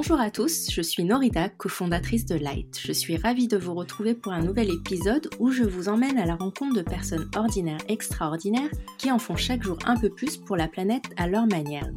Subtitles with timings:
[0.00, 2.78] Bonjour à tous, je suis Norida, cofondatrice de Light.
[2.80, 6.24] Je suis ravie de vous retrouver pour un nouvel épisode où je vous emmène à
[6.24, 10.56] la rencontre de personnes ordinaires extraordinaires qui en font chaque jour un peu plus pour
[10.56, 11.90] la planète à leur manière.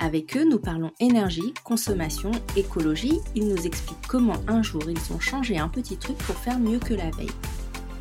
[0.00, 3.20] Avec eux, nous parlons énergie, consommation, écologie.
[3.34, 6.78] Ils nous expliquent comment un jour ils ont changé un petit truc pour faire mieux
[6.78, 7.32] que la veille.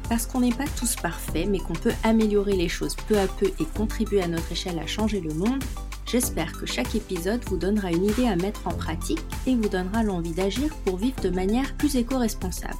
[0.10, 3.50] Parce qu'on n'est pas tous parfaits, mais qu'on peut améliorer les choses peu à peu
[3.58, 5.64] et contribuer à notre échelle à changer le monde,
[6.06, 10.04] j'espère que chaque épisode vous donnera une idée à mettre en pratique et vous donnera
[10.04, 12.78] l'envie d'agir pour vivre de manière plus éco-responsable.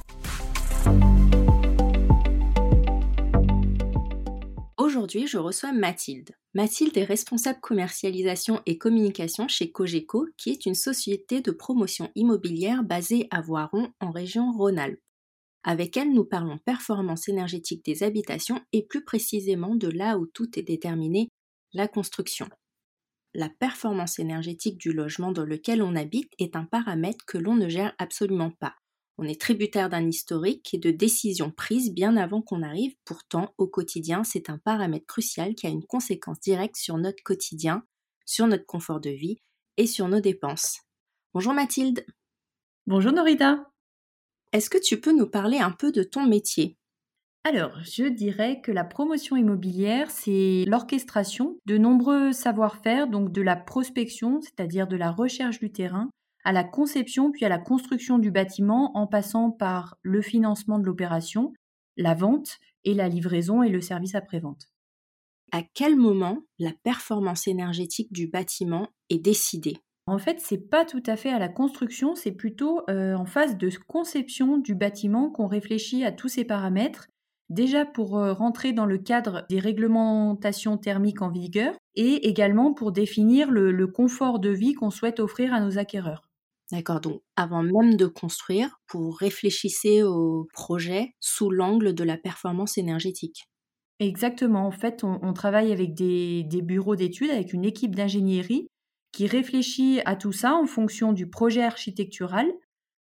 [4.78, 6.30] Aujourd'hui, je reçois Mathilde.
[6.54, 12.82] Mathilde est responsable commercialisation et communication chez Cogeco, qui est une société de promotion immobilière
[12.82, 15.00] basée à Voiron en région Rhône-Alpes.
[15.64, 20.58] Avec elle, nous parlons performance énergétique des habitations et plus précisément de là où tout
[20.58, 21.28] est déterminé,
[21.72, 22.48] la construction.
[23.38, 27.68] La performance énergétique du logement dans lequel on habite est un paramètre que l'on ne
[27.68, 28.76] gère absolument pas.
[29.18, 33.68] On est tributaire d'un historique et de décisions prises bien avant qu'on arrive, pourtant au
[33.68, 37.84] quotidien c'est un paramètre crucial qui a une conséquence directe sur notre quotidien,
[38.24, 39.36] sur notre confort de vie
[39.76, 40.80] et sur nos dépenses.
[41.34, 42.06] Bonjour Mathilde.
[42.86, 43.70] Bonjour Norita.
[44.52, 46.78] Est-ce que tu peux nous parler un peu de ton métier?
[47.46, 53.54] Alors, je dirais que la promotion immobilière, c'est l'orchestration de nombreux savoir-faire, donc de la
[53.54, 56.10] prospection, c'est-à-dire de la recherche du terrain,
[56.42, 60.86] à la conception puis à la construction du bâtiment en passant par le financement de
[60.86, 61.52] l'opération,
[61.96, 64.66] la vente et la livraison et le service après-vente.
[65.52, 69.76] À quel moment la performance énergétique du bâtiment est décidée?
[70.08, 73.56] En fait, c'est pas tout à fait à la construction, c'est plutôt euh, en phase
[73.56, 77.06] de conception du bâtiment qu'on réfléchit à tous ces paramètres.
[77.48, 82.90] Déjà pour euh, rentrer dans le cadre des réglementations thermiques en vigueur et également pour
[82.90, 86.28] définir le, confort de vie qu'on souhaite offrir à nos acquéreurs.
[86.72, 92.76] D'accord, donc avant même de construire, vous réfléchissez au projet sous l'angle de la performance
[92.76, 93.44] énergétique.
[94.00, 98.66] Exactement, en fait, on, travaille avec des bureaux d'études, avec une équipe d'ingénierie
[99.12, 102.46] qui réfléchit à tout ça en fonction du projet architectural,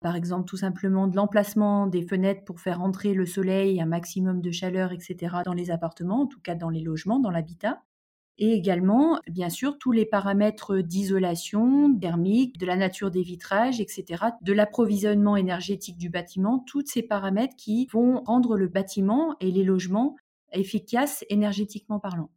[0.02, 4.40] par exemple tout simplement de l'emplacement des fenêtres pour faire entrer le soleil, un maximum
[4.40, 5.36] de chaleur, etc.
[5.44, 7.82] dans les appartements, en tout cas dans les logements, dans l'habitat.
[8.38, 14.24] Et également, bien sûr, tous les paramètres d'isolation, thermique, de la nature des vitrages, etc.,
[14.40, 19.64] de l'approvisionnement énergétique du bâtiment, tous ces paramètres qui vont rendre le bâtiment et les
[19.64, 20.16] logements
[20.52, 22.30] efficaces énergétiquement parlant.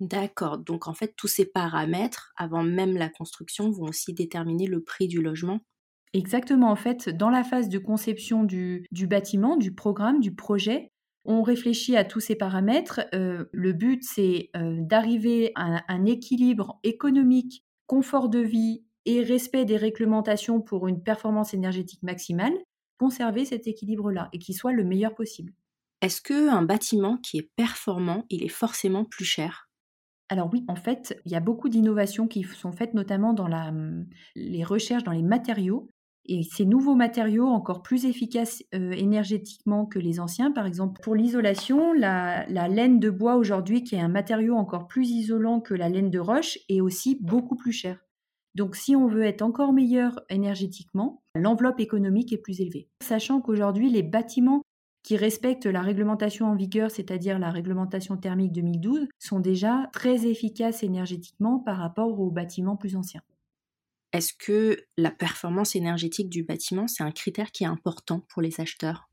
[0.00, 4.82] D'accord, donc en fait tous ces paramètres, avant même la construction, vont aussi déterminer le
[4.82, 5.60] prix du logement?
[6.12, 10.90] Exactement, en fait, dans la phase de conception du, bâtiment, du programme, du projet,
[11.24, 13.02] on réfléchit à tous ces paramètres.
[13.14, 19.64] Euh, le but, c'est euh, d'arriver à un équilibre économique, confort de vie et respect
[19.64, 22.54] des réglementations pour une performance énergétique maximale,
[22.98, 25.52] conserver cet équilibre-là et qu'il soit le meilleur possible.
[26.00, 29.68] Est-ce qu'un bâtiment qui est performant, il est forcément plus cher?
[30.30, 33.48] Alors oui, en fait, il y a beaucoup d'innovations qui sont faites notamment dans
[34.36, 35.88] les recherches dans les matériaux.
[36.32, 41.16] Et ces nouveaux matériaux, encore plus efficaces euh, énergétiquement que les anciens, par exemple pour
[41.16, 45.88] l'isolation, la, laine de bois aujourd'hui, qui est un matériau encore plus isolant que la
[45.88, 48.06] laine de roche, est aussi beaucoup plus cher.
[48.54, 52.88] Donc si on veut être encore meilleur énergétiquement, l'enveloppe économique est plus élevée.
[53.02, 54.62] Sachant qu'aujourd'hui, les bâtiments
[55.02, 60.84] qui respectent la réglementation en vigueur, c'est-à-dire la réglementation thermique 2012, sont déjà très efficaces
[60.84, 63.22] énergétiquement par rapport aux bâtiments plus anciens.
[64.12, 68.60] Est-ce que la performance énergétique du bâtiment, c'est un critère qui est important pour les
[68.60, 69.08] acheteurs?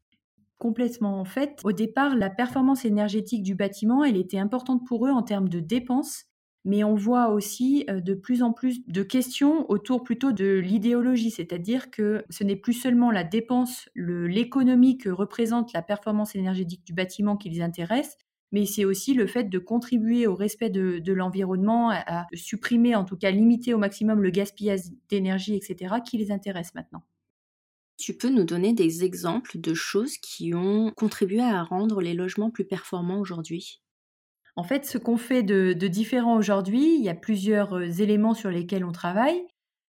[0.58, 1.20] Complètement.
[1.20, 5.22] En fait, au départ, la performance énergétique du bâtiment, elle était importante pour eux en
[5.22, 6.26] termes de dépenses
[6.68, 11.32] mais on voit aussi euh, de plus en plus de questions autour plutôt de l'idéologie,
[11.32, 16.92] c'est-à-dire que ce n'est plus seulement la dépense, l'économie que représente la performance énergétique du
[16.92, 18.18] bâtiment qui les intéresse,
[18.52, 23.18] mais c'est aussi le fait de contribuer au respect de, l'environnement, à, supprimer, en tout
[23.18, 27.04] cas limiter au maximum le gaspillage d'énergie, etc., qui les intéresse maintenant.
[27.98, 32.52] Tu peux nous donner des exemples de choses qui ont contribué à rendre les logements
[32.52, 33.82] plus performants aujourd'hui?
[34.56, 38.50] En fait, ce qu'on fait de, différent aujourd'hui, il y a plusieurs euh, éléments sur
[38.50, 39.46] lesquels on travaille.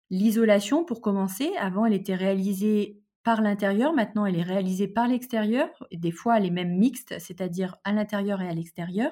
[0.09, 5.67] L'isolation, pour commencer, avant, elle était réalisée par l'intérieur, maintenant, elle est réalisée par l'extérieur.
[5.91, 9.11] Des fois, elle est même mixte, c'est-à-dire à, l'intérieur et à l'extérieur.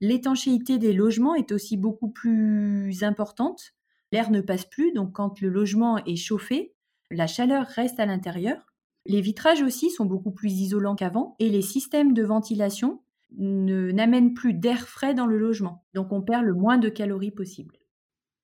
[0.00, 3.74] L'étanchéité des logements est aussi beaucoup plus importante.
[4.12, 6.74] L'air ne passe plus, donc quand le logement est chauffé,
[7.10, 8.72] la chaleur reste à l'intérieur.
[9.04, 13.02] Les vitrages aussi sont beaucoup plus isolants qu'avant et les systèmes de ventilation
[13.36, 15.84] n'amène plus d'air frais dans le logement.
[15.92, 17.76] Donc on perd le moins de calories possible.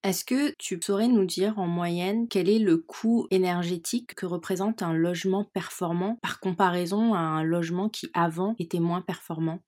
[0.03, 4.83] Est-ce que tu saurais nous dire en moyenne quel est le coût énergétique que représente
[4.83, 9.59] un logement performant par comparaison à un logement qui avant était moins performant?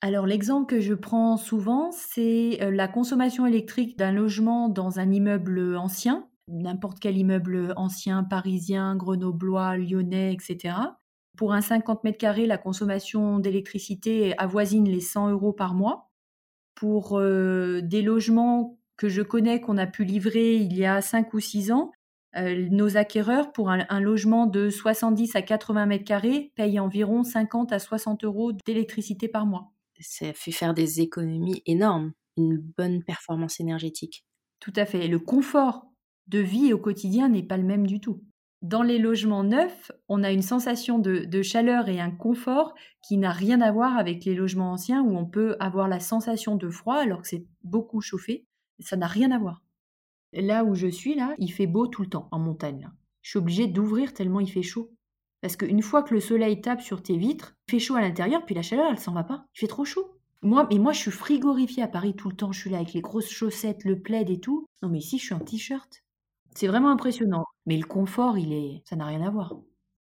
[0.00, 5.12] Alors l'exemple que je prends souvent, c'est euh, la consommation électrique d'un logement dans un
[5.12, 10.74] immeuble ancien, n'importe quel immeuble ancien parisien, grenoblois, lyonnais, etc.
[11.36, 16.10] Pour un 50 mètres carrés, la consommation d'électricité avoisine les 100 euros par mois.
[16.74, 21.32] Pour euh, des logements que je connais qu'on a pu livrer il y a 5
[21.34, 21.92] ou 6 ans,
[22.36, 27.22] euh, nos acquéreurs, pour un, un, logement de 70 à 80 mètres carrés, payent environ
[27.22, 33.02] 50 à 60 euros d'électricité par mois ça fait faire des économies énormes, une bonne
[33.02, 34.24] performance énergétique.
[34.60, 35.04] Tout à fait.
[35.04, 35.86] Et le confort
[36.26, 38.22] de vie au quotidien n'est pas le même du tout.
[38.62, 43.30] Dans les logements neufs, on a une sensation de, chaleur et un confort qui n'a
[43.30, 46.96] rien à voir avec les logements anciens où on peut avoir la sensation de froid
[46.96, 48.46] alors que c'est beaucoup chauffé.
[48.78, 49.62] Ça n'a rien à voir.
[50.32, 52.90] Là où je suis, là, il fait beau tout le temps en montagne.
[53.22, 54.92] Je suis obligée d'ouvrir tellement il fait chaud.
[55.40, 58.44] Parce qu'une fois que le soleil tape sur tes vitres, il fait chaud à l'intérieur,
[58.44, 59.46] puis la chaleur, elle s'en va pas.
[59.54, 60.16] Il fait trop chaud.
[60.42, 62.52] Moi, mais moi, je suis frigorifiée à Paris tout le temps.
[62.52, 64.66] Je suis là avec les grosses chaussettes, le plaid et tout.
[64.82, 66.02] Non, mais ici, je suis en t-shirt.
[66.54, 67.44] C'est vraiment impressionnant.
[67.66, 69.54] Mais le confort, il est, ça n'a rien à voir.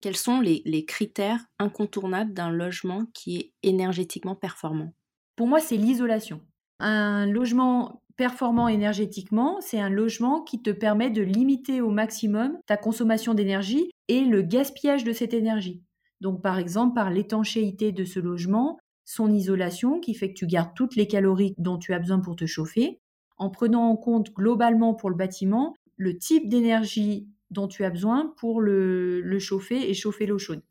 [0.00, 4.92] Quels sont les, les critères incontournables d'un logement qui est énergétiquement performant?
[5.36, 6.40] Pour moi, c'est l'isolation.
[6.80, 12.76] Un logement performant énergétiquement, c'est un logement qui te permet de limiter au maximum ta
[12.76, 15.82] consommation d'énergie et le gaspillage de cette énergie.
[16.20, 20.70] Donc par exemple par l'étanchéité de ce logement, son isolation qui fait que tu gardes
[20.76, 23.00] toutes les calories dont tu as besoin pour te chauffer,
[23.38, 28.32] en prenant en compte globalement pour le bâtiment le type d'énergie dont tu as besoin
[28.36, 30.62] pour le, chauffer et chauffer l'eau chaude.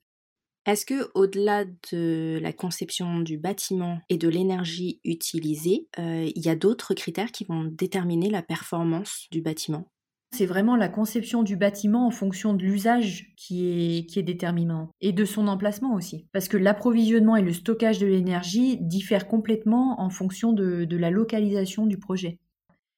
[0.68, 6.50] Est-ce que, au-delà de la conception du bâtiment et de l'énergie utilisée, euh, il y
[6.50, 9.88] a d'autres critères qui vont déterminer la performance du bâtiment?
[10.34, 15.26] C'est vraiment la conception du bâtiment en fonction de l'usage qui est, déterminant et de
[15.26, 16.28] son emplacement aussi.
[16.32, 21.86] Parce que l'approvisionnement et le stockage de l'énergie diffèrent complètement en fonction de, la localisation
[21.86, 22.40] du projet.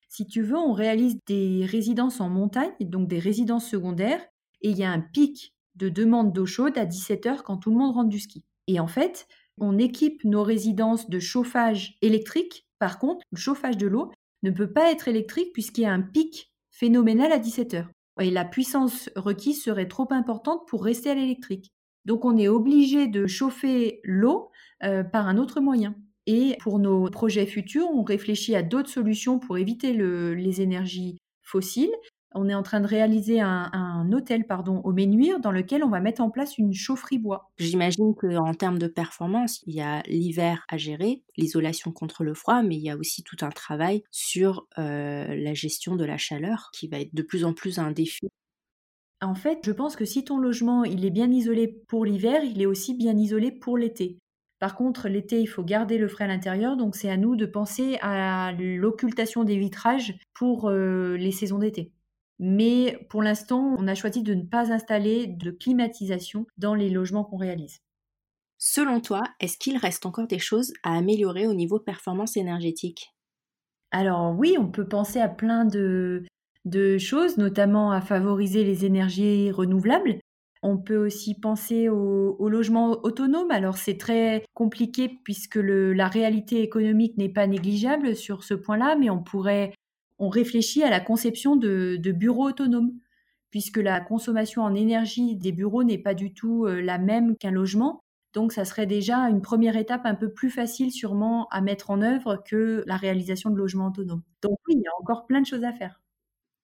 [0.10, 4.22] Si tu veux, on réalise des résidences en montagne, donc des résidences secondaires,
[4.62, 7.78] et il y a un pic de demande d'eau chaude à 17h quand tout le
[7.78, 8.44] monde rentre du ski.
[8.68, 9.28] Et en fait,
[9.60, 12.66] on équipe nos résidences de chauffage électrique.
[12.80, 14.12] Par contre, le chauffage de l'eau
[14.44, 17.90] ne peut pas être électrique puisqu'il y a un pic phénoménal à 17 heures.
[18.20, 21.72] Et la puissance requise serait trop importante pour rester à l'électrique.
[22.06, 24.50] Donc on est obligé de chauffer l'eau
[24.84, 25.96] euh, par un autre moyen.
[26.26, 31.94] Et pour nos projets futurs, on réfléchit à d'autres solutions pour éviter les énergies fossiles
[32.36, 36.00] on est en train de réaliser un, hôtel pardon, au Ménuire dans lequel on va
[36.00, 37.52] mettre en place une chaufferie bois.
[37.58, 42.62] J'imagine qu'en termes de performance, il y a l'hiver à gérer, l'isolation contre le froid,
[42.64, 46.70] mais il y a aussi tout un travail sur euh, la gestion de la chaleur
[46.74, 48.28] qui va être de plus en plus un défi.
[49.22, 52.62] En fait, je pense que si ton logement il est bien isolé pour l'hiver, il
[52.62, 54.18] est aussi bien isolé pour l'été.
[54.60, 57.46] Par contre, l'été, il faut garder le frais à l'intérieur, donc c'est à nous de
[57.46, 61.92] penser à l'occultation des vitrages pour euh, les saisons d'été.
[62.46, 67.24] Mais pour l'instant, on a choisi de ne pas installer de climatisation dans les logements
[67.24, 67.80] qu'on réalise.
[68.58, 73.14] Selon toi, est-ce qu'il reste encore des choses à améliorer au niveau performance énergétique?
[73.92, 76.26] Alors oui, on peut penser à plein de,
[76.98, 80.20] choses, notamment à favoriser les énergies renouvelables.
[80.64, 83.52] On peut aussi penser au, logement autonome.
[83.52, 89.10] Alors c'est très compliqué puisque la réalité économique n'est pas négligeable sur ce point-là, mais
[89.10, 89.72] on pourrait
[90.20, 92.94] on réfléchit à la conception de, bureaux autonomes,
[93.52, 97.52] puisque la consommation en énergie des bureaux n'est pas du tout euh, la même qu'un
[97.52, 98.00] logement.
[98.34, 102.02] Donc ça serait déjà une première étape un peu plus facile sûrement à mettre en
[102.02, 104.24] œuvre que la réalisation de logements autonomes.
[104.42, 106.02] Donc oui, il y a encore plein de choses à faire.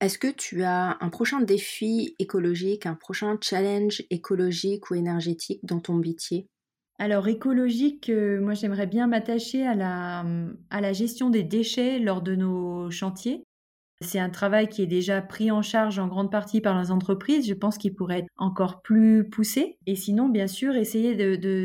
[0.02, 5.82] Est-ce que tu as un prochain défi écologique, un prochain challenge écologique ou énergétique dans
[5.82, 6.48] ton métier?
[7.00, 10.26] Alors écologique, euh, moi j'aimerais bien m'attacher à la,
[10.70, 13.44] à la gestion des déchets lors de nos chantiers.
[14.02, 17.46] C'est un travail qui est déjà pris en charge en grande partie par les entreprises.
[17.46, 19.78] Je pense qu'il pourrait être encore plus poussé.
[19.88, 21.16] Et sinon, bien sûr, essayer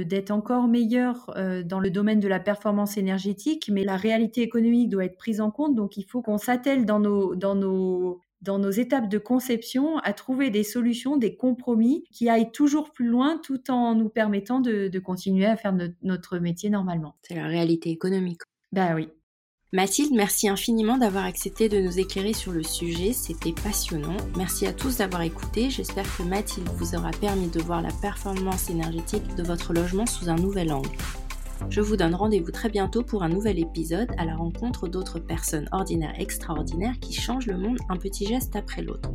[0.04, 3.70] d'être encore meilleur euh, dans le domaine de la performance énergétique.
[3.72, 5.76] Mais la réalité économique doit être prise en compte.
[5.76, 10.12] Donc, il faut qu'on s'attelle dans nos, dans nos dans nos étapes de conception à
[10.12, 14.98] trouver des solutions, des compromis qui aillent toujours plus loin tout en nous permettant de,
[14.98, 17.16] continuer à faire notre métier normalement.
[17.22, 18.42] C'est la réalité économique.
[18.72, 19.08] Bah oui.
[19.72, 24.16] Mathilde, merci infiniment d'avoir accepté de nous éclairer sur le sujet, c'était passionnant.
[24.36, 28.70] Merci à tous d'avoir écouté, j'espère que Mathilde vous aura permis de voir la performance
[28.70, 30.90] énergétique de votre logement sous un nouvel angle.
[31.70, 35.68] Je vous donne rendez-vous très bientôt pour un nouvel épisode à la rencontre d'autres personnes
[35.72, 39.10] ordinaires extraordinaires qui changent le monde un petit geste après l'autre.